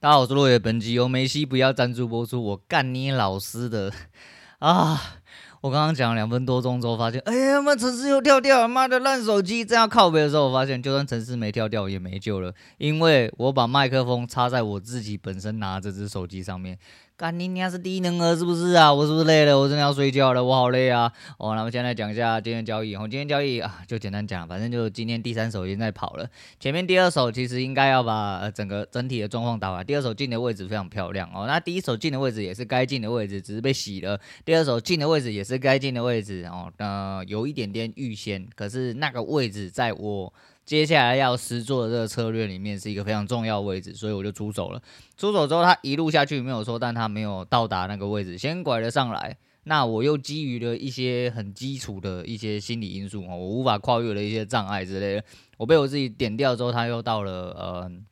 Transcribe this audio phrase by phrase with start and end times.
[0.00, 0.60] 大家好，我是落叶。
[0.60, 2.40] 本集由梅西不要赞助播出。
[2.40, 3.92] 我干你老师的
[4.60, 5.16] 啊！
[5.60, 9.64] 我刚刚讲了两分多钟之后，发现，哎呀妈，城市又跳掉了，妈的烂手机！
[9.64, 16.78] 这样靠背的时候，我发现，就算城市没跳掉也没救了，因为我把麦克风插在我自己本身拿这只手机上面。
[17.18, 18.94] 干你娘是低能儿是不是啊？
[18.94, 19.58] 我是不是累了？
[19.58, 21.12] 我真的要睡觉了，我好累啊！
[21.36, 22.94] 哦，那么现在讲一下今天交易。
[22.94, 26.24] 哦，今天交易啊，就简单讲，反正就今天第三手已经在跑了。
[26.60, 29.84] 前面第二手其实应该要把整个整体的状况打完。
[29.84, 31.44] 第二手进的位置非常漂亮哦。
[31.48, 34.16] 那第一手进的位置也是该进的位置，只是被洗了。
[34.44, 36.72] 第二手进的位置也是该进的位置哦。
[36.76, 40.32] 呃，有一点点预先，可是那个位置在我。
[40.68, 44.82] 接下来要实做的这个策略里面是一个非常重要的位置，所以我就出手了。
[45.16, 49.38] 出手之后，他一路下去没有错，但他没有到达那个位置，先拐了上来。
[49.64, 55.24] 那我又基于了一些很基础的一些心理因素，我无法跨越的一些障碍之类的，
[55.56, 58.04] 我被我自己点掉之后，他又到了嗯。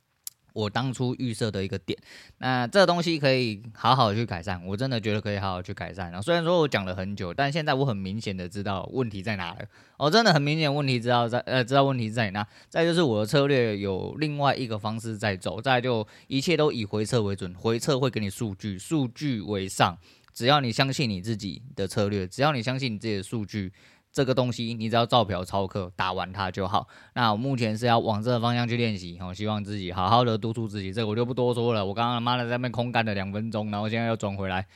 [0.56, 1.98] 我当初预设的一个点，
[2.38, 6.06] 那这东西可以好好去改善，我真的觉得可以好好去改善。
[6.06, 9.58] 然后虽然说我讲了很久，但现在我很明显的知道问题在哪了。
[9.98, 12.47] 我真的很明显问题知道在呃知道问题在哪。
[12.70, 19.98] 再就是我的策略有另外一个方式在走，再就一切都以回撤为准，回撤会给你数据，数据为上。
[20.33, 23.73] 只要你相信你自己的策略，只要你相信你自己的数据。
[24.17, 26.89] 这个东西你只要照表抄课，打完它就好。
[27.12, 30.91] 那我目前是要往这个方向去练习，我希望自己好好的督促自己。
[30.91, 31.84] 这个我就不多说了。
[31.84, 34.67] 我刚刚他妈的在那边空干了两分钟，然后现在又转回来，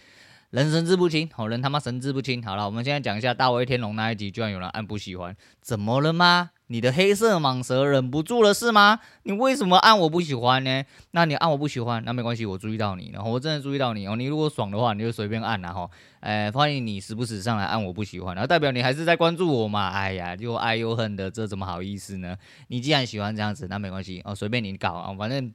[0.51, 2.43] 人神志不清，好人他妈神志不清。
[2.43, 6.51] 好了，我们现在讲一下大威天龙那一集，居然有人按不喜欢，怎么了吗？
[6.71, 9.01] 你的黑色蟒蛇忍不住了是吗？
[9.25, 10.85] 你为什么按我不喜欢呢？
[11.11, 14.15] 那你按我不喜欢，那没关系，我注意到你，然后我真的注意到你哦。
[14.15, 19.89] 你如果爽的话，你就随便按，然后，哎，欢迎你时不时上来按我不喜欢，然后代表你还是在关注我嘛。
[19.89, 22.37] 哎呀，又爱又恨的，这怎么好意思呢？
[22.69, 25.53] 你既然喜欢这样子，那没关系哦，随便你搞啊，反正。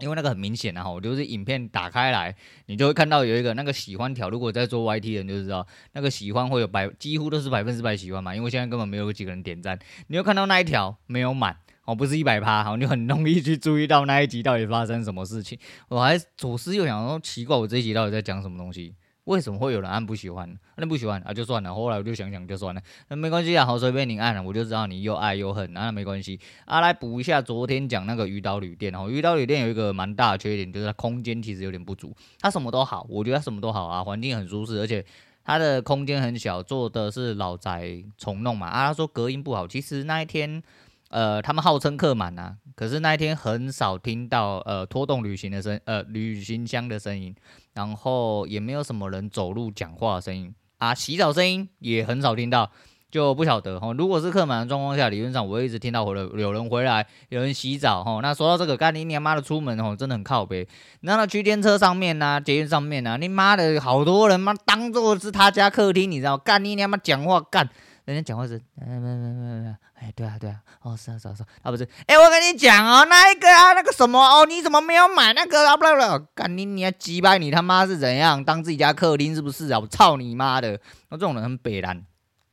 [0.00, 2.34] 因为那个很明显啊，我就是影片打开来，
[2.66, 4.30] 你就会看到有一个那个喜欢条。
[4.30, 8.34] 如果在做 YT 的人就知道，那个喜欢会有百，几乎都是百分之百喜欢嘛。
[8.34, 15.58] 因为现在根本没有几个人点赞，你就看到那一条没有满哦，不是一百趴，好，你就很容易去注意到那一集到底发生什么事情。
[15.88, 18.94] 我还左思右想说，奇怪，我这一集到底在讲什么东西？
[19.28, 20.58] 为什么会有人按不喜欢？
[20.76, 21.74] 那不喜欢啊，就算了。
[21.74, 26.80] 后来我就想想，就算了，那没关系啊，好，随便你按了，我就知道你又爱又恨，那没关系啊。
[26.80, 32.16] 来补一下昨天讲那个鱼岛旅店哦，鱼岛旅店有一个蛮大的缺点，就是它空间其实有点不足。
[32.40, 35.04] 它什么都好，我觉得它什么都好啊，环境很舒适，而且
[35.44, 38.66] 它的空间很小，做的是老宅重弄嘛。
[38.68, 40.62] 啊，他说隔音不好，其实那一天。
[41.10, 47.34] 呃，他们号称客满呐，可是那一天很少听到呃拖动旅行的声，呃旅行箱的声音，
[47.78, 52.68] 然后也没有什么人走路讲话的声音啊，洗澡声音也很少听到，
[53.08, 53.92] 就不晓得哈。
[53.92, 58.18] 如果是客满的状况下，理论上我一直听到回来有人回来，有人洗澡哈。
[58.20, 60.66] 那说到这个，干你娘妈的出门哦，真的很靠北。
[61.02, 66.36] 那那区间车上面呐，捷运上面呐，你妈的好多人妈当做是他家客厅，你知道？
[66.36, 67.70] 干你娘妈讲话干。
[68.08, 75.76] 人家讲话是，没没没没没，哎，对啊对啊，哦是啊是啊是啊，啊不是，哎我跟你讲哦，那一个啊那个什么哦，你怎么没有买那个啊？
[75.76, 78.42] 不不不，干你你要击败你他妈是怎样？
[78.42, 79.78] 当自己家客厅是不是啊？
[79.78, 80.80] 我操你妈的！
[81.10, 82.02] 那这种人很北烂。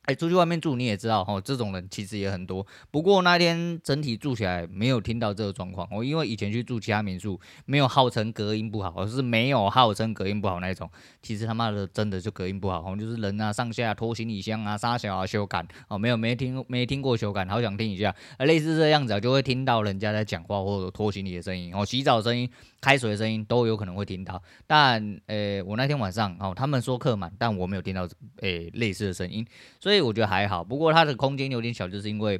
[0.06, 2.66] 哎，出去外面住你也知道哈，这种人其实也很多。
[2.92, 5.88] 不过那天整体住起来没有听到这个状况。
[5.92, 10.90] 我因为以前去住其他民宿，没有号称隔音不好，而是没有号称隔音不好那种。
[11.22, 18.16] 其实他妈的真的就隔音不好，就是人啊上下拖行李箱啊、沙小啊、修改哦，没有没听没听过修改，好想听一下。
[18.40, 22.50] 类似这样子啊，就会听到人家在讲话或者拖行李的声音哦，洗澡声音。
[22.86, 28.08] 开水的声音都有可能会听到，但呃、我那天晚上哦，他们说客满，但我没有听到
[28.42, 29.44] 诶、类似的声音，
[29.80, 30.64] 所以我觉得还好。
[30.64, 32.40] 不过它的空间有点小，就是因为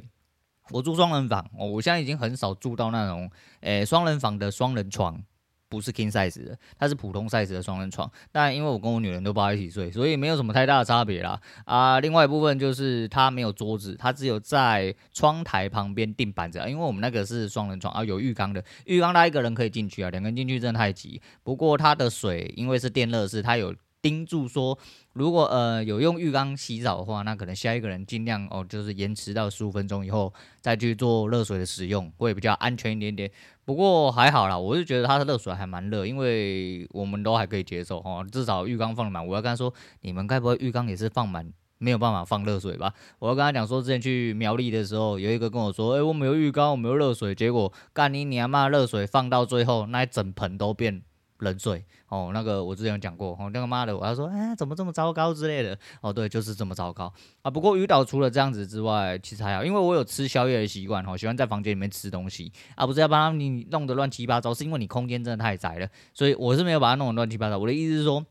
[0.70, 3.28] 我住双人房，我现在已经很少住到那种
[3.62, 5.20] 诶双人房的双人床。
[5.68, 8.10] 不是 king size 的，它是普通 size 的双人床。
[8.30, 11.40] 但因为我跟我女人都抱在一起睡，所以没有什么太大的差别啦。
[11.64, 16.58] 啊，另外一部分就是它没有桌子，它只有在窗台旁边钉板子。
[16.68, 21.20] 因为我们那个是双人床啊，有浴缸的，浴缸它一个人可以进去啊，两个人进去真的太挤。
[21.42, 23.74] 不过它的水因为是电热式，它有。
[24.02, 24.78] 叮嘱说，
[25.14, 33.28] 如果呃有用浴缸洗澡的话，那可能下一个人尽量哦，就是延迟到十五分钟以后再去做热水的使用，会比较安全一点点。
[33.66, 39.26] 不过还好啦，我是觉得他的热水还蛮热，因为我们都还可以接受哈，至少浴缸放满。
[39.26, 42.94] 我要跟他说，你们该不会浴缸也是放满，没有办法放热水吧？
[43.18, 51.02] 我要跟他讲说，之前去苗栗的时候，有一个跟我说，哎、我没有浴缸，我没有热水，结果干你娘妈热水放到最后，那一整盆都变。
[51.38, 57.12] 冷水哦，那个我之前有讲过哦，那个妈的，我要说，哎，怎么这么糟糕之类的哦，对，就是这么糟糕
[57.42, 57.50] 啊。
[57.50, 67.58] 不过鱼岛除了这样子之外，其实还好，因为我有吃宵夜的习惯哦，喜欢在房间里面吃东西啊，不是要把你弄得乱七八糟，是因为你空间真的太窄了，所以我是没有把它弄得乱七八糟。
[67.58, 68.24] 我的意思是说，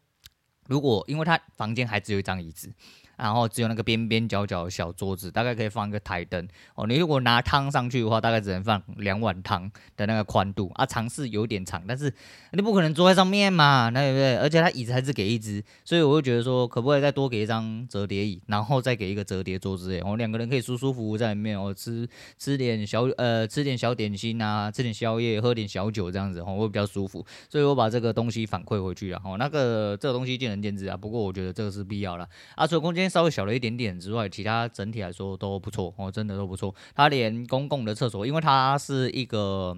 [0.67, 2.71] 如果因为他房间还只有一张椅子。
[3.17, 6.85] 然后只有那个边边角角小桌子，大概可以放一个台灯哦。
[6.87, 12.13] 你如果拿汤上去的话，大概只能放两碗汤的那个宽度啊，长是有点长，但是
[12.51, 14.35] 你不可能坐在上面嘛，对不对？
[14.37, 19.95] 而且它椅子还是给一只，所以我会觉得说，可不可以再多给一张折叠椅，然后再给一个折叠桌子？
[19.95, 22.07] 哎，我两个人可以舒舒服服在里面哦，吃
[22.37, 27.25] 吃点小呃吃点小点心啊，吃点宵夜，喝点小酒这样子哦，会比较舒服。
[27.49, 29.37] 所以我把这个东西反馈回去了哦。
[29.37, 33.04] 那个这个东西见仁见智啊，不过我觉得这个是必要了啊，所以空间。
[33.09, 36.73] 稍微小了一点点之外，其他整体来说都不错哦，真的都不错。
[36.93, 39.77] 它连公共的厕所，因为它是一个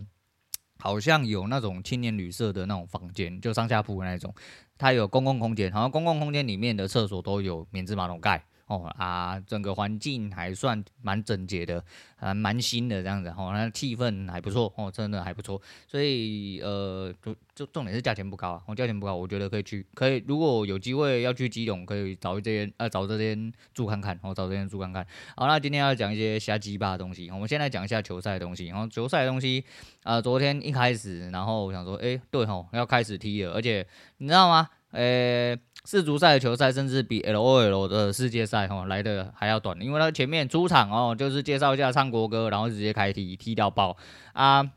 [0.80, 4.34] 好像有那种青年旅社的那种房间，就上下铺的那种，
[4.78, 8.46] 它有公共空间，好像公共空间里面的厕所都有免治马桶盖。
[8.68, 11.84] 哦啊，整个环境还算蛮整洁的，
[12.18, 25.06] 还蛮新的这样子，哦，那气氛还不错，哦，真的还不错，所以呃，就就重点是价钱不高啊，哦，价钱不高，我觉得可以去，可以，如果有机会要去基隆，可以找一间，呃，找这间住看看，哦，找这间住看看。
[25.36, 29.64] 好，那今天要讲一些瞎鸡巴的东西，我们先来讲一下球赛的东西，然后球赛的东西，
[30.04, 33.88] 啊、昨天一开始，然后我想说，哎、欸，对吼，要开始踢了，而且
[34.18, 34.68] 你知道吗？
[34.92, 35.56] 呃、
[35.90, 43.96] 世足赛的球赛甚至比 LOL 的世界赛哈来的还要短，因为他前面出场哦就是介绍一下唱国歌，然后直接开踢踢掉爆
[44.34, 44.70] 啊。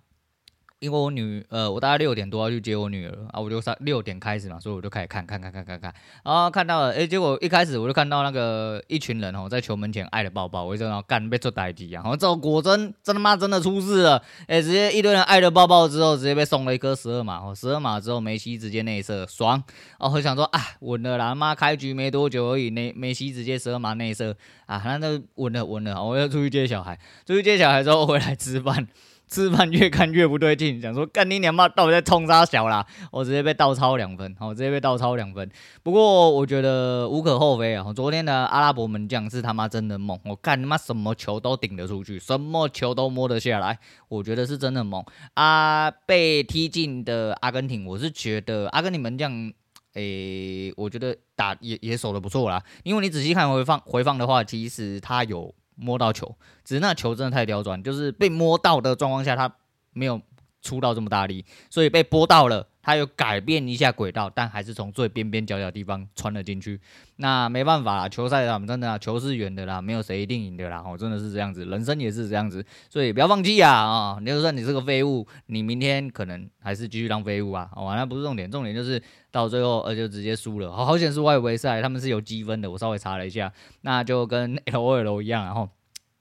[0.80, 5.94] 因为我女呃，我大概六点多要去接我女儿啊，我就三六点开始嘛，所以我就开始看看看看看看，
[6.24, 19.62] 然后看到了，诶，结果一开始我就看到那个一群人哦，在球门前爱的抱抱，我就想干被做代机啊，然后这果真真他妈真的出事了，诶，直接一堆人爱的抱抱之后，直接被送了一颗十二码，哦，十二码之后梅西直接内射，爽，
[19.98, 24.34] 哦，我想说啊，稳了啦，妈开局没多久而已，内梅西直接十二码内射。
[24.64, 26.96] 啊，那就稳了稳了，我要出去接小孩，
[27.26, 28.86] 出去接小孩之后回来吃饭。
[29.30, 32.84] 吃饭越看越不对劲，想说干你娘妈到底在冲啥小啦？
[33.12, 35.48] 我直接被倒抄两分，好，直接被倒抄两分。
[35.84, 37.92] 不过我觉得无可厚非啊。
[37.92, 43.78] 昨天的阿拉伯门将是他妈真的猛，我干他妈什么球都顶得出去，什么球都摸得下来，
[44.08, 45.04] 我觉得是真的猛
[45.34, 45.88] 啊。
[45.88, 49.52] 被踢进的阿根廷，我是觉得阿根廷门将，
[49.94, 52.60] 诶、我觉得打也也守得不错啦。
[52.82, 55.54] 因为你仔细看回放回放的话，其实他有。
[55.80, 59.52] 摸到球，只是那球真的太刁钻，就是被摸到的状况下，他
[59.92, 60.20] 没有
[60.62, 66.80] 出到这么大力，所以被拨到了，他有改变一下轨道，但还是从最边边角角的地方穿了进去。
[67.16, 74.18] 那没办法啦，球赛啊，真的啊，球是圆的啦，没有谁一定赢的啦，哦，真的是这样子，人生也是这样子，所以不要放弃啊啊！
[74.20, 79.00] 你就算你是个废物，你明天可能还是继续当废物啊，好哦，那不是重点，重点就是
[79.30, 83.52] 到最后呃就直接输了，好好险是外围赛，他们是有积分的，我稍微查了一下，
[83.82, 85.68] 那就跟 LOL 一样，然后。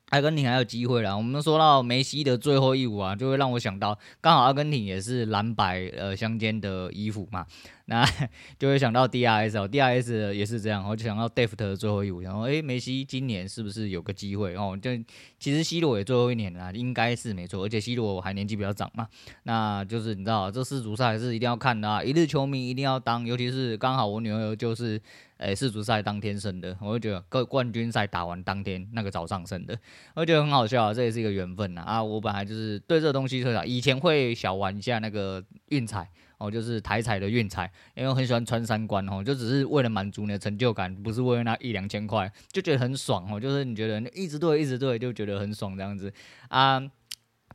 [0.10, 1.16] 阿根廷还有机会了。
[1.18, 7.46] 我们说到梅西的最后一舞啊，就会让我想到，刚好阿根廷也是蓝白呃相间的衣服嘛。
[7.90, 8.06] 那
[8.60, 14.78] 就会想到 DRS 哦，DRS 也是这样，我就想到 Deft 的最后一舞，然后诶，梅西今年是不是有个机会哦？
[14.80, 14.92] 就
[15.40, 19.08] 其实 C 罗也最后一年了，应该是没错，而且 C 罗还年纪比较长嘛，
[19.42, 25.02] 那就是你知道，这世足赛是一定要看的啊，一日球迷一定要当，尤其是刚好我女儿就是
[25.38, 29.76] 诶世足赛当天生的，我就觉得各冠军赛打完当天那个早上生的，
[30.14, 36.08] 我觉得很好笑啊，这也是一个缘分呐啊，我本来就是对这东西特别，以前会小玩一下那个运彩。
[36.40, 43.40] 哦，就是台彩的运彩，因为我很喜欢穿三关哦，就只是为了满足你的成就感，不是为了那一两千块，就觉得很爽哦。
[43.40, 46.12] 就是你觉得一直对，一直对，就觉得很爽这样子
[46.48, 46.82] 啊。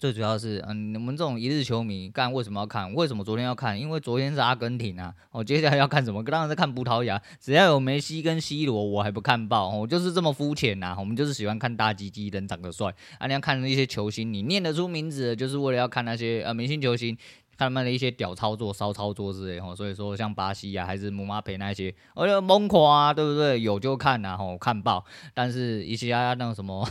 [0.01, 2.93] 最主要是，嗯，你们这种一日球迷，干为什么要看？
[2.95, 3.79] 为什么昨天要看？
[3.81, 5.15] 因为昨天是阿根廷啊。
[5.31, 6.21] 哦，接下来要看什么？
[6.25, 7.23] 当然是看葡萄牙。
[7.39, 9.71] 只要有梅西跟 C 罗，我还不看爆。
[9.71, 10.97] 我就是这么肤浅呐。
[10.99, 13.29] 我们就是喜欢看大鸡鸡，人长得帅啊。
[13.29, 17.17] 你要看那些球星，你念得出名字的，就是为了要看那些呃明星球星。
[17.57, 23.61] 他们的一些屌操作、骚操作之类吼，所以说像巴西啊，还是姆巴佩那些，我就猛夸啊，对不对？
[23.61, 25.05] 有就看呐，吼看爆。
[25.33, 26.89] 但是一些那种什么。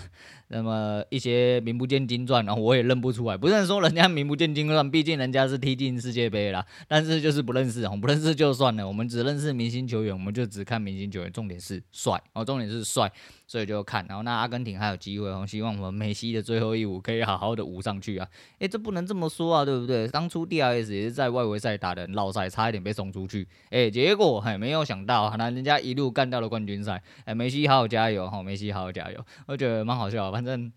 [0.49, 3.35] 那么一些名不见经传，然后我也认不出来。
[3.35, 6.63] 不是说人家名不见经传，毕竟人家是踢进世界杯啦。
[6.87, 8.87] 但是就是不认识，吼不认识就算了。
[8.87, 11.31] 我们只认识明星球员，我们就只看明星球员。
[11.31, 13.11] 重点是帅哦，重点是帅，
[13.47, 14.05] 所以就看。
[14.07, 18.27] 然后那阿根廷还有机会，哦希望我们梅西的最后一舞可以好好的舞上去啊！
[18.59, 20.07] 诶，这不能这么说啊，对不对？
[20.07, 23.47] 当初 DRS 也是在外围赛打的老赛，差一点被送出去。
[23.69, 27.01] 诶，结果还没有想到，那人家一路干到了冠军赛。
[27.25, 30.31] 诶，梅西好好加油哈，梅西好好加油，我觉得蛮好笑。
[30.31, 30.71] 反正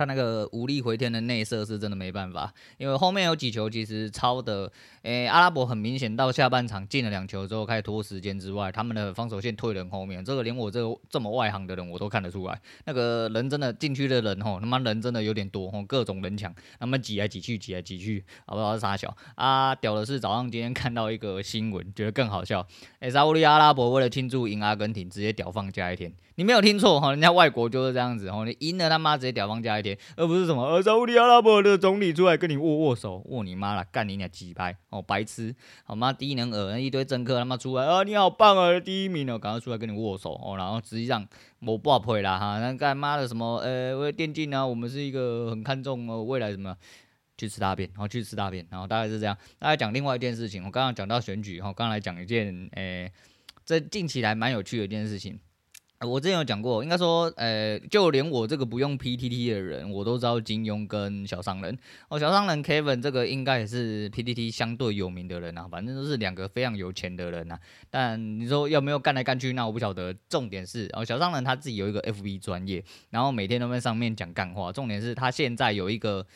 [0.00, 18.72] 他那个无力回天的内射是真的没办法，因为后面有几球其实超的，诶、阿拉伯很明显到下半场进了两球之后开始拖时间之外，他们的防守线退人后面，这个连我这个这么外行的人我都看得出来，那个人真的禁区的人吼，他妈人真的有点多吼，各种人抢，他们挤来挤去，挤来挤去，好不好？
[18.72, 19.74] 是啥小啊？
[19.74, 22.66] 屌的是早上今天看到一个新闻，觉得更好笑，
[23.00, 29.89] 诶、欸，沙乌地阿拉伯为了庆祝赢阿根廷，直接屌放假一天，你没有听错哈，人家外国就是这样子吼，你赢了他妈直接屌放假一天。
[30.16, 35.54] 而不是什么，呃，沙乌地阿拉伯的总理出来跟你握握手，握你妈了，干你俩鸡掰哦，白痴，
[35.84, 36.12] 好吗？
[36.12, 41.26] 低能儿，一堆政客他妈出来啊，你好棒啊，第一名哦，赶快出来跟你握手哦，然后实际上
[41.60, 46.76] 我不好赔啦哈，那干妈的什么，呃，为电竞呢，我们是一个很看重哦未来什么，
[47.36, 49.36] 去吃大便，然后去吃大便，然后大概是这样。
[49.58, 53.12] 大家讲另外一件事情，我刚刚讲到选举，哈，刚来讲一件，诶、欸，
[53.64, 55.38] 这近期来蛮有趣的一件事情。
[56.06, 61.76] 我之前有讲过，应该说，呃，就连我这个不用 PTT 的人，我都知道金庸跟小商人。
[62.08, 67.60] 哦，小商人 Kevin 这个应该也是 PTT 相对有名的人啊，反正都是两个非常有钱的人啊。
[67.90, 70.14] 但你说有没有干来干去，那我不晓得。
[70.30, 74.72] 重点是，哦，小商人他自己有一个 FB 专业，然后每天都在上面讲干话。
[74.72, 76.26] 重点是他现在有一个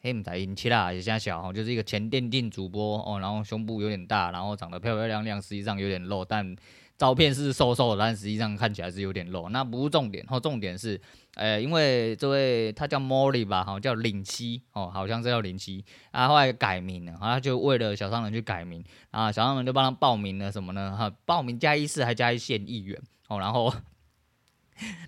[0.00, 6.56] 黑姆仔英七啦，也像小哈，就是一个前电竞主播哦，然后胸部有点大，然后长得漂漂亮亮，实际上有点肉，但。
[7.02, 9.48] 照片是瘦瘦的，但实际上看起来是有点肉。
[9.48, 11.00] 那不是重点，哦，重点是，
[11.34, 20.96] 呃，因为这位他叫 Molly 吧，好像叫零七，哦，好像是叫零七，啊，后来改名了，然后就为了小商人去改名，啊，小商人就帮他报名了什么呢？
[20.96, 23.74] 哈，报名加一次还加一线议员，哦，然后。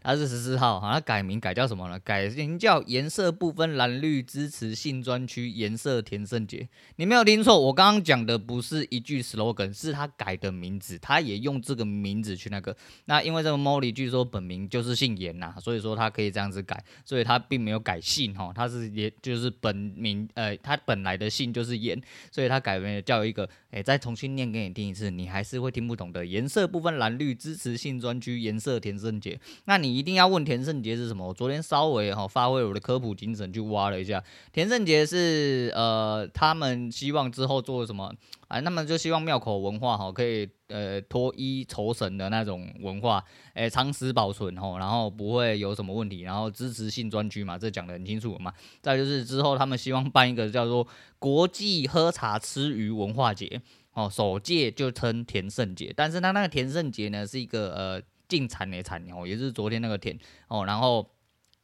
[0.03, 1.99] 他是十四号，好，他改名改叫什么呢？
[2.01, 6.69] 改名叫颜色不分蓝绿支持性专区颜色田胜杰。
[6.97, 12.77] 你没有听错，我刚刚讲的不是一句 slogan，是他改的名字，他也用这个名字去那个。
[13.07, 22.01] 那因为这个 Molly 据说本名就是姓颜呐，所以说他可以这样子改，所以他并没有改姓哈，他是也就是本名，呃，他本来的姓就是颜，
[22.31, 26.25] 所以他改名叫一个，哎，再重新念给你听一次，你还是会听不懂的。
[26.25, 29.41] 颜色不分蓝绿支持性专区颜色田胜杰。
[29.67, 31.27] 那你一定要问田胜杰是什么？
[31.27, 38.13] 我昨天稍微哈发挥我的科普精神去挖了一下，田胜杰是呃，他们希望之后做什么
[38.49, 38.61] 啊？
[38.61, 48.53] 那么就希望庙口文化哈可以呃脱衣酬神的那种文化，诶长时保存哈，然后不会有什么问题，然后支持性专区嘛，这讲得很清楚嘛。
[48.83, 50.87] 再就是之后他们希望办一个叫做
[51.19, 53.63] 国际喝茶吃鱼文化节
[53.95, 58.03] 哦，首届就称田圣节，但是他那个田圣节呢是一个呃。
[58.29, 61.11] 进产的产哦，也是昨天那个田哦，然后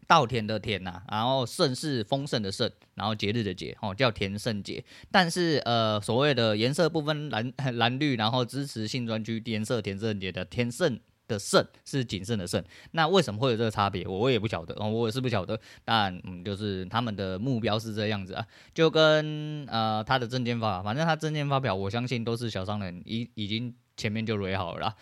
[0.07, 4.85] 稻田的田呐，然后盛是丰盛的盛，然后节日的节哦，叫田胜节。
[5.11, 10.99] 但是呃，所谓的颜色不分蓝 蓝绿，然后支持性专区颜色田胜节的田胜
[11.29, 14.05] 的胜是谨慎的慎，那为什么会有这个差别？
[14.05, 15.61] 我也不晓得哦，我也是不晓得。
[15.85, 24.97] 但嗯，就是他们的目标是这样子啊，就跟呃他的证件发，反正他证件发表，我相信都是小商人已已经前面就垒好了。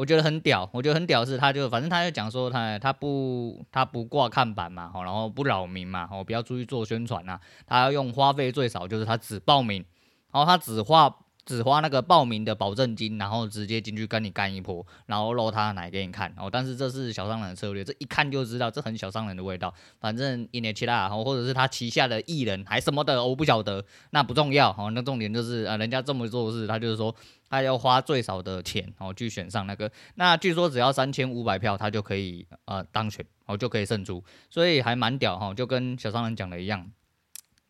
[0.00, 9.84] 我觉得很屌，我觉得很屌是，他就反正他就讲说他他不他不挂看板嘛，然后不扰民嘛，哦，不要出去做宣传呐，他要用花费最少，就是他只报名，
[10.32, 11.14] 然后他只花
[11.44, 27.14] 只花那个报名的保证金，然后直接进去跟你干一波，然后露他的奶给你看，哦，但是这是小商人的策略，这一看就知道这很小商人的味道，反正一年七大，或者是他旗下的艺人还什么的，我不晓得，那不重要，哦，那重点就是啊，人家这么做事，他就是说。
[27.50, 29.90] 他要花最少的钱，哦去选上那个。
[30.14, 36.90] 那据说只要三千五百票，他就可以呃当选，哦就可以胜出，所以还蛮屌哈，就跟小商人讲的一样。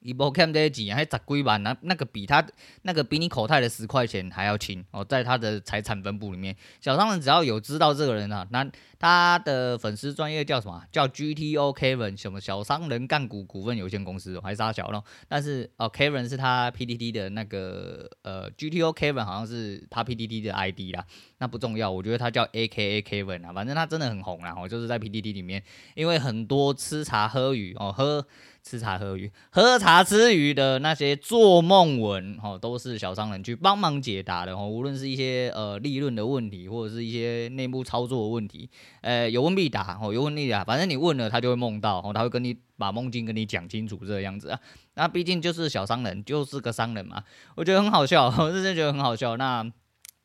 [0.03, 2.45] 一波看这几还十几万，那那个比他
[2.83, 8.67] 那个比你口袋的十块钱还要轻哦，在他的财产分布里面，小商人只要有知道这个人啊，那
[8.99, 10.83] 他的粉丝专业叫什么？
[10.91, 15.05] 叫 GTO Kevin 什么小商人干股股份有限公司，还是啥小咯？
[15.29, 21.05] 但是哦，Kevin 是他 PDD 的那个呃 GTO Kevin 好像是他 PDD 的 ID 啦，
[21.39, 25.63] 那不重要，我觉得他叫 AKA Kevin 啊，反正他真的很红啦，哦，就是在 PDD 里面，
[25.95, 28.27] 因为很多吃茶喝鱼哦喝。
[28.71, 44.61] 吃茶喝鱼，喝茶吃鱼的那些做梦文，哦，都是小商人去帮忙解答的，哦，无论是一些呃利润的问题，或者是一些内部操作的问题，呃，有问必答，哦，有问必答，反正你问了，他就会梦到，哦，他会跟你把梦境跟你讲清楚这个样子啊。
[44.95, 47.25] 那毕竟就是小商人，就是个商人嘛，
[47.57, 49.37] 我觉得很好笑，我真的觉得很好笑。
[49.37, 49.69] 那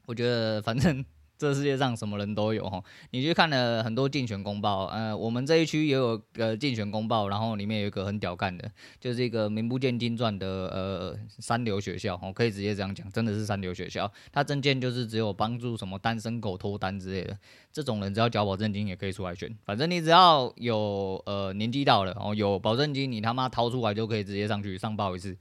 [0.06, 1.04] 我觉得反正
[1.38, 17.38] 这世界上什么人都有哈，你去看了很多竞选公报，呃，我们这一区也有个竞选公报，然后里面有一个很屌干的，就是一个名不见经传的呃三流学校，我可以直接这样讲，真的是三流学校，他证件就是只有帮助什么单身狗脱单之类的，
[17.72, 25.38] 这种人只要缴保证金也可以出来选，反正你只要有呃年纪到了哦，有保证金，你他妈掏出来就可以直接上去上报一次。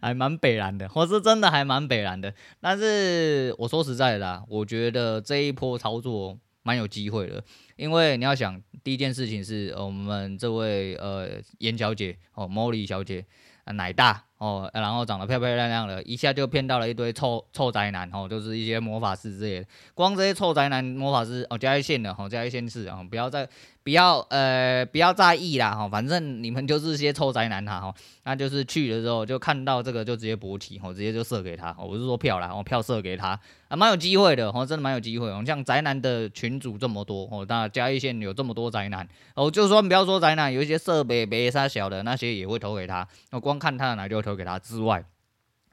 [0.00, 2.32] 还蛮北蓝的，我是真的还蛮北蓝的。
[2.60, 7.42] 但是我说实在的啦，我觉得这一波操作蛮有机会的，
[7.76, 13.24] 因为你要想，第一件事情是我们这位呃严小姐哦，Molly 小姐，
[13.64, 14.24] 呃、奶大。
[14.42, 19.66] 哦，然后长得漂漂亮亮的，一下就骗到了一堆臭臭宅男哦，就是一些魔法师之类的。
[19.94, 23.48] 光这些臭宅男魔法师哦，加一线的哦，嘉义县市啊，不要再
[23.84, 35.40] 不要呃不要在意啦哈，反正你们就是些臭宅男哈哈，那就是去的时候就看到这个就直接勃起哦，直接就射给他，我不是说票啦，哦票射给他啊，蛮有机会的哦，真的蛮有机会哦。
[35.46, 44.32] 像宅男的群主这么多哦，那嘉义县有这么多宅男哦，就说不要说宅男，有一些设备别杀小的那些也会投给他，我光看他的奶就投。
[44.32, 45.04] 给他之外，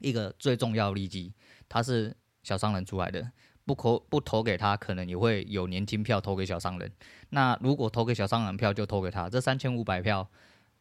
[0.00, 1.32] 一个最重要的利基，
[1.66, 3.26] 他是小商人出来的，
[3.74, 6.90] 不投不投给他，可能也会有年轻票投给小商人。
[7.30, 10.28] 那如果投给小商人票，就投给他，这三千五百票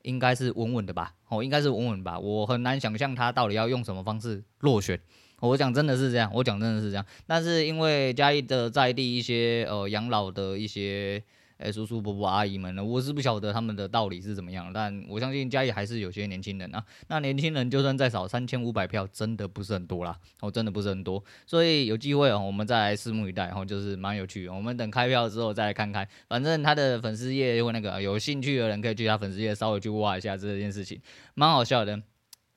[0.01, 1.13] 应该是稳稳的吧？
[1.27, 2.17] 哦，应该是稳稳吧？
[2.17, 4.99] 我很难想象他到底要用什么方式落选。
[5.39, 7.05] 我讲真的是这样，我讲真的是这样。
[7.27, 11.23] 但是因为嘉义的在地一些呃养老的一些。
[11.59, 12.81] 哎、叔叔伯伯阿姨们呢？
[12.81, 16.81] 我是不晓得他们的道理是怎么样，但我相信家里还是有些年轻人啊。
[17.09, 21.21] 那年轻人就算再少，三千五百票真的不是很多啦，哦，真的不是很多。
[21.45, 24.47] 所以有机会哦，我们再来拭目以待，然后就是蛮有趣。
[24.47, 31.01] 我们等开票之后再来看看，反正他的粉丝页或那个有兴趣的人可以去他粉丝页稍微去挖一下这件事情，
[31.35, 32.01] 蛮好笑的。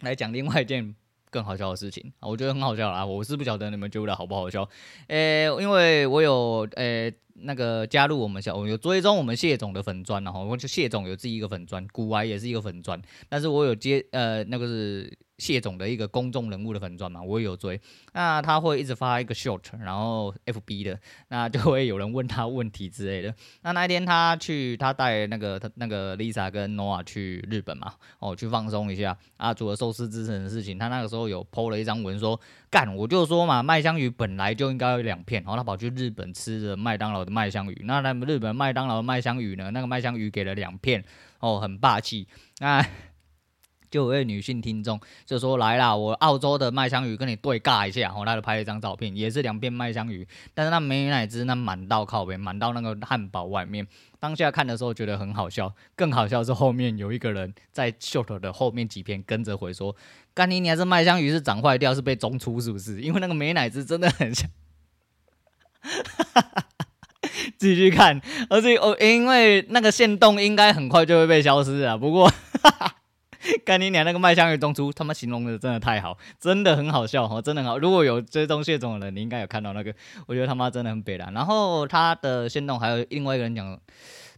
[0.02, 0.94] 来讲另外一件。
[1.32, 3.04] 更好笑的事情，我觉得很好笑啦。
[3.04, 4.68] 我是不晓得你们觉得好不好笑，
[5.08, 15.18] 呃、因为我有呃、那个加入我们小，我有追踪我们谢总的粉砖，然后我就谢总有自己一个粉砖，古玩也是一个粉砖，但是我有接呃那个是。
[15.42, 17.80] 谢总的一个公众人物的粉钻嘛，我也有追。
[18.12, 20.96] 那他会一直发一个 short，然后 FB 的，
[21.28, 23.34] 那就会有人问他问题之类的。
[23.62, 41.04] 那那一天他去，他带那个他那个 Lisa 跟 noa 去日本嘛，哦，去放松一下啊，除了寿司之神的事情，他那个时候有 po 了一张文说，干，我就说嘛，麦香鱼本来就应该有两片，然后他跑去日本吃的麦当劳的麦香鱼，那他们日本麦当劳的麦香鱼呢，那个麦香鱼给了两片，
[41.40, 42.28] 哦，很霸气，
[42.60, 42.86] 那。
[43.92, 53.86] 就有位女性听众就说，来啦，我澳洲的麦香鱼跟你对尬一下，然后他就拍了一张照片，也是两片麦香鱼，但是那美乃滋那满到靠边，满到那个汉堡外面。
[54.18, 59.94] 当下看的时候觉得很好笑，更好笑是后面有一个人在 short 的后面几篇跟着回说，
[60.32, 63.02] 干你你还是麦香鱼是长坏掉，是被中出是不是？
[63.02, 64.48] 因为那个美乃滋真的很像，
[67.58, 72.32] 继续看，而且哦，因为那个线动应该很快就会被消失啊，不过。
[73.64, 74.04] 干你娘！
[74.04, 77.78] 那个麦香鱼中出，他妈形容的真的太好，真的很好笑哈，真的很好。
[77.78, 79.94] 如果有追踪谢总的人，你应该有看到那个，
[80.26, 81.32] 我觉得他妈真的很北烂。
[81.32, 83.78] 然后他的线动还有另外一个人讲，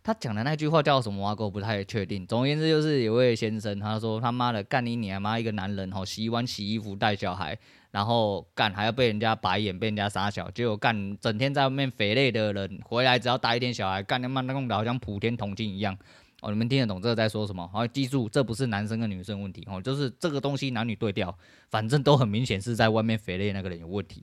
[0.03, 1.35] 他讲的那句话叫什么？
[1.38, 2.27] 我不太确定。
[2.27, 7.57] 总而言之，就是有位先生，他说他妈的干你娘妈一个男人哈，洗碗、洗衣服、带小孩，
[7.90, 15.96] 然后干还要被人家白眼，被人家杀小，结果干整天在外面肥累的人回来只要带一点小孩，干他妈弄得好像普天同庆一样。
[16.44, 17.66] 哦，你们听得懂这个在说什么？
[17.68, 21.35] 好，记住，这不是男生跟女生问题哦，就是这个东西男女对调，
[21.70, 24.22] 反正都很明显是在外面肥累那个人有问题，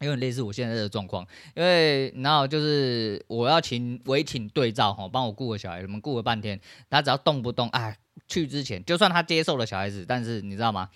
[0.00, 1.22] 因为类似我现在的状况，
[1.54, 7.94] 因为然后就是我要请委请对照哈，帮我顾个小孩，你们顾了半天，他只要动不动哎，
[8.26, 10.88] 去之前就算他接受了小孩子，但是你知道吗？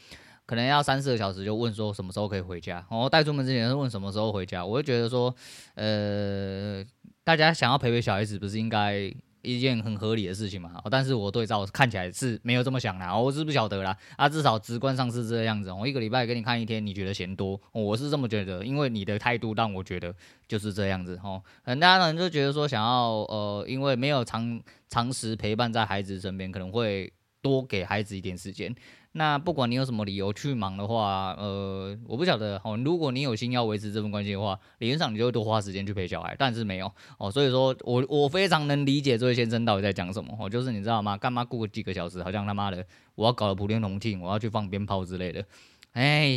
[0.46, 5.34] 可能要三四个小时就问说什么时候可以回家，哦，带出门之前是问什么时候回家，我就觉得说，
[5.74, 6.82] 呃，
[7.22, 9.14] 大家想要陪陪小孩子，不是应该？
[9.44, 20.14] 一件很合理的事情嘛，但是我对照看起来是没有这么想的，我是不晓得啦，啊，至少直观上是这样子，我一个礼拜给你看一天，你觉得嫌多，我是这么觉得，因为你的态度让我觉得
[20.48, 28.74] 就是这样子，吼，很多人就觉得说想要，呃，因为没有长长时陪伴在孩子身边，可能会多给孩子一点时间。
[29.16, 32.76] 那不管你有什么理由去忙的话，呃，我不晓得哦。
[32.84, 37.30] 如果你有心要维持这份关系的话，理论上你就会多花时间去陪小孩，但是没有哦。
[37.30, 41.16] 所以说我我非常能理解这位先生到底在讲什么哦，就是你知道吗？
[41.16, 45.44] 干嘛过个几个小时，好像他妈的我要搞个普天同庆，我要去放鞭炮之类的。
[45.92, 46.36] 哎，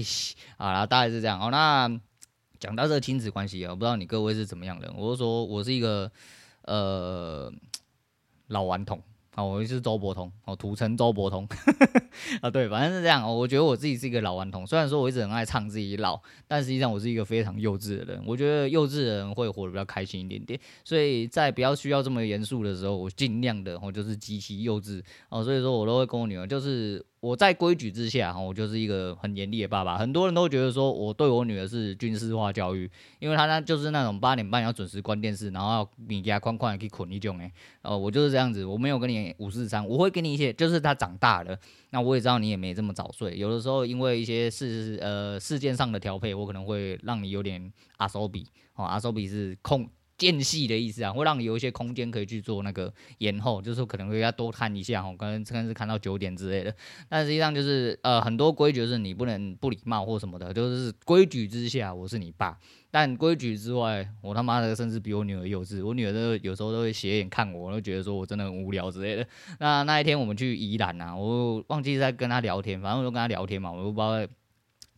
[0.58, 1.50] 好啦，大概是这样哦。
[1.50, 1.90] 那
[2.60, 4.94] 讲到这个亲子关系啊，我不知道你各位是怎么样的。
[4.96, 6.12] 我是说我是一个
[6.62, 7.52] 呃
[8.50, 9.02] 老顽童。
[9.38, 11.48] 啊，我是周伯通，哦，土城周伯通，
[12.42, 13.24] 啊，对，反正是这样。
[13.24, 18.24] 哦我觉得我自己是一个老顽童，虽然说我一直很爱唱自己老，但实际上我是一个非常幼稚的人。
[18.26, 25.44] 我觉得幼稚的人会活得比较开心一点点，所以在不要需要这么严肃的时候，我尽量的，我就是极其幼稚哦。
[25.44, 27.06] 所以说我都会跟我女儿就是。
[27.20, 29.98] 我在规矩之下，哈，我就是一个很严厉的爸爸。
[29.98, 37.52] 很多人都觉得说我对我女儿是军事化教育，因为她呢就是那种八点半要准时关电视，然后要你给她宽宽的去捆一种诶，
[37.82, 41.58] 呃，我就是这样子，我没有跟你五四三，我会给你一些，就是她长大了，
[41.90, 49.90] 那我也知道你也没这么早睡，有的时候因为一些事呃事件上的调配，我可能会让你有点阿手比，哦，阿手比是控。
[50.18, 56.74] 间隙的意思啊，会让你有一些空间可以去做那个延后，就是说可能会要多看一下哦，可能可能是看到九点之类的。
[57.08, 62.58] 但实际上就是呃很多规矩是你不能不礼貌或什么的，就是规矩之下我是你爸，
[62.90, 65.86] 但规矩之外，我他妈的甚至比我女儿幼稚。
[65.86, 69.28] 我女儿都有时候都会斜眼看我，都觉得说我真的很无聊之类的。
[69.60, 74.34] 那那一天我们去宜兰啊，我忘记在跟她聊天，反正我就跟她聊天嘛，我都不知道。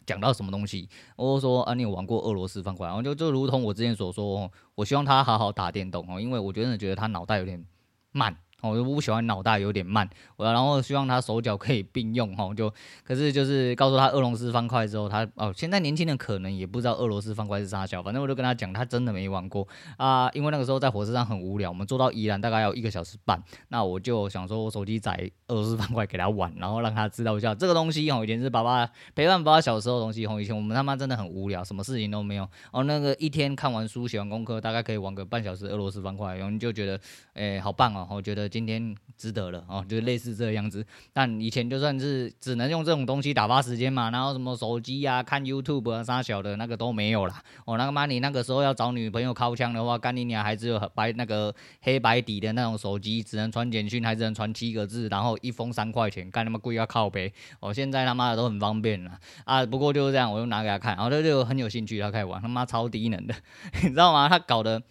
[0.10, 2.88] 讲到什么东西，我就说啊，你有玩过俄罗斯方块？
[2.88, 7.64] 然后就就如同我之前所说，我希望他好好打电动哦，因为我真的觉得他脑袋有点
[8.12, 8.36] 慢。
[8.62, 19.68] 我就不喜欢脑袋有点慢，我然后希望他手脚可以并用哈，就可是就是告诉他俄罗斯方块之后，他哦，现在年轻人可能也不知道俄罗斯方块是啥小，反正我就跟他讲，他真的没玩过。
[19.98, 32.48] 啊，因为那个时候在火车上很无聊，我们坐到宜兰大概要一个小时半，那我就想说我手机载俄罗斯方块给他玩，然后让他知道一下这个东西哦，以前是爸爸陪伴爸爸小时候的东西哦，以前我们他妈真的很无聊，什么事情都没有。
[32.72, 37.00] 哦，那个一天看完书写完功课，大概可以玩个半小时俄罗斯方块，然后你就觉得
[37.34, 38.96] 诶好棒哦，我觉得今天。
[39.20, 40.86] 值得了哦，就是类似这样子。
[41.12, 47.44] 但以前就算是只能用这种东西打发时间嘛，然后什么手机啊、看 YouTube 啊、啥小的那个都没有啦。
[47.66, 57.30] 哦，那个妈，你那个时候要找女朋友靠枪的话，干你娘还只有白那个黑白底的那种手机，只能传简讯，还只能传七个字，然后一封三块钱，干他妈贵要靠北。
[57.60, 59.66] 哦，现在他妈的都很方便了啊。
[59.66, 63.36] 不过就是这样，我就拿给他看，然后他就很有兴趣，他开始玩，他妈超低能的，
[63.84, 64.30] 你知道吗？
[64.30, 64.82] 他搞得。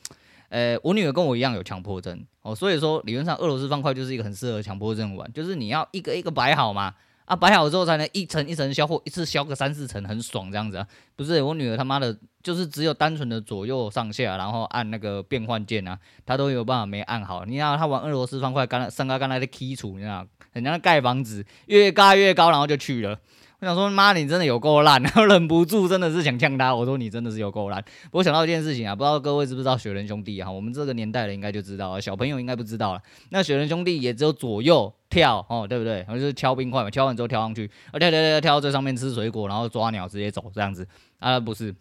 [0.48, 6.94] 呃，我女儿跟我一样有强迫症哦，所以说理论上俄罗斯方块就是一个很适合强迫症玩，就是你要一个一个摆好嘛，
[7.26, 10.86] 啊摆好之后才能一层一层消，或一次消个三四层，很爽这样子啊。
[11.16, 17.44] 不是我女儿他妈的，就是只有单纯的左右上下，然后按那个变换键啊，她都有办法没按好。
[17.44, 23.18] 你看她玩俄罗斯方块，刚上刚刚才的基础，你知道，人家盖房子越盖越高，然后就去了。
[23.60, 26.72] 我想说，妈，你真的有够烂，然 后忍不住真的是想呛他。
[26.72, 27.82] 我说你真的是有够烂。
[28.04, 30.48] 不过想到一件事情啊，不知道各位知不知道雪人兄弟啊？
[30.48, 33.02] 我们这个年代的应该就知道了，小朋友应该不知道了。
[33.30, 35.96] 那雪人兄弟也只有左右跳哦，对不对？
[36.02, 40.86] 然后就是敲冰块嘛，敲完之后跳上去，啊跳跳跳跳到最上面吃水果，然后抓鸟直接走这样子
[41.18, 41.40] 啊？
[41.40, 41.74] 不是，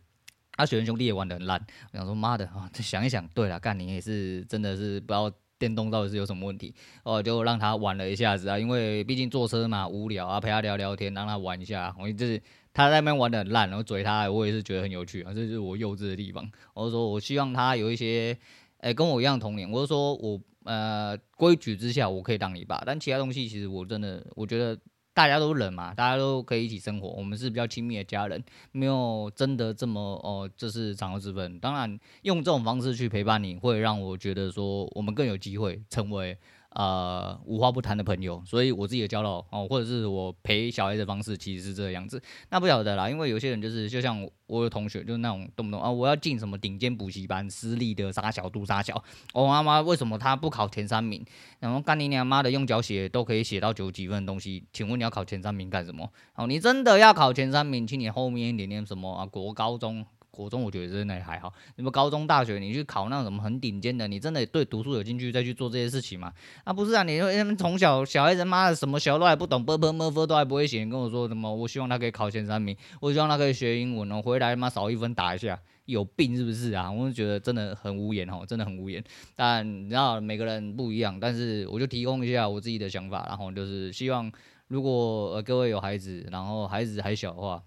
[0.56, 1.63] 啊雪人兄弟也玩得很烂。
[1.94, 5.32] 我想说，妈的啊，想一想，对了，干你也是真的是不要。
[5.60, 6.74] 电动到底是有什么问题？
[7.04, 11.96] 哦，就让他玩了一下子啊，因为毕竟坐车嘛，无聊啊，陪他聊聊天，让他玩一下。
[12.00, 12.41] 我就是
[12.74, 16.50] 他在那边玩的很烂，然后嘴他，我也是觉得很有趣啊，这就是我幼稚的地方。
[16.74, 18.38] 我就说我希望他有一些，
[18.80, 19.70] 诶、跟我一样童年。
[19.70, 24.78] 我就说我呃规矩之下我可以当你爸，但其他东西其实我真的我觉得。
[25.18, 28.40] 大家都人嘛，大家都可以一起生活，我们是比较亲密的家人，
[28.72, 31.60] 没有真的这么哦，这是长幼之分。
[31.60, 36.38] 当然，用这种方式去陪伴你，会让我觉得说，我们更有机会成为。
[36.78, 42.22] 呃，无话不谈的朋友，所以我自己的教导哦，或者是我陪小孩的方式，其实是这个样子。
[42.52, 49.04] 那不晓得啦，因为有些人就是，就像我有同学，就是那种动不动啊，我要进什么顶尖补习班，私立的杀小度杀小。
[49.34, 51.26] 我妈妈为什么他不考前三名？
[51.60, 56.08] 然后干你娘妈的，用脚写都可以写到九几分的东西，请问你要考前三名干什么？
[56.36, 60.06] 哦，你真的要考前三名，请你后面一点点什么啊，国高中。
[60.38, 66.32] 国中我觉得真的还好，你们高中大学你去考那种什么很顶尖的，你真的对读书有兴趣再去做这些事情吗？
[66.63, 71.54] 啊不是啊，你说他们从小小孩子妈的什么小都还不懂，啵啵啵啵都还不会写，你跟我说什么？
[71.54, 76.91] 我希望他可以考前三名，我希望他可以学英文哦，回来妈少一分打一下，有病是不是啊？
[76.91, 79.04] 我就觉得真的很无言哦，真的很无言。
[79.36, 84.32] 但你知道每个人不一样，但是我就提供一下我自己的想法，然后就是希望
[84.67, 87.63] 如果呃各位有孩子，然后孩子还小的话，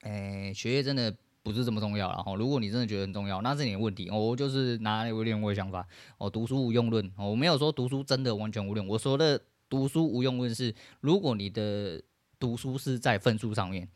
[0.00, 1.14] 哎，学业真的。
[1.46, 4.10] 不是这么重要，了哈如果你真的觉得很重要，那是你的问题。
[4.10, 5.86] 我就是拿有点我的想法，
[6.18, 8.88] 哦读书无用论，我没有说读书真的完全无用。
[8.88, 12.02] 我说的读书无用论是，如果你的
[12.40, 13.88] 读书是在分数上面，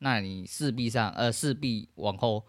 [0.00, 2.44] 那你势必上呃势必往后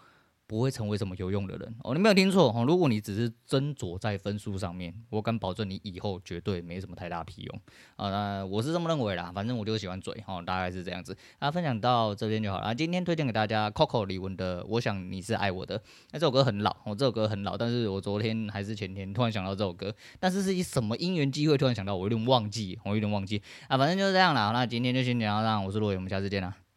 [0.49, 2.65] 不会成为什么有用的人哦，你没有听错哦。
[2.65, 7.61] 如果你只是斟酌在分数上面，我敢保证你以后绝对没什么太大屁用
[7.97, 8.09] 啊。
[8.09, 11.15] 那我是这么认为啦，反正我就喜欢嘴哦，大概是这样子。
[11.37, 12.73] 啊，分享到这边就好了。
[12.73, 15.77] 今天推荐给大家 Coco 李玟的《我想你是爱我的》。
[16.13, 23.77] 那这首歌很老哦，这首歌很老，但是我昨天还是前天突然想到这首歌，但是是以什么因缘机会突然想到，我有点忘记，我有点忘记啊。
[23.77, 24.49] 反正就是这样啦。
[24.51, 26.68] 那今天就先讲到这，我是罗伟，我们下次见啦。